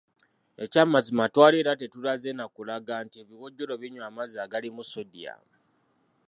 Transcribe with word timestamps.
Ekyamazima 0.63 1.23
twali 1.33 1.55
era 1.59 1.73
tetulaze 1.81 2.29
na 2.39 2.45
kulaga 2.55 2.95
nti 3.05 3.15
ebiwojjolo 3.23 3.73
binywa 3.81 4.05
amazzi 4.11 4.37
agalimu 4.45 4.83
sodium. 4.91 5.43